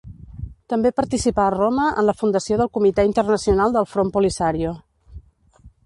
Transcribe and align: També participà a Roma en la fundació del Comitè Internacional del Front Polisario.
També 0.73 0.91
participà 0.99 1.43
a 1.49 1.51
Roma 1.55 1.85
en 2.03 2.09
la 2.09 2.17
fundació 2.23 2.57
del 2.63 2.73
Comitè 2.79 3.07
Internacional 3.11 3.79
del 3.79 3.89
Front 3.93 4.13
Polisario. 4.17 4.77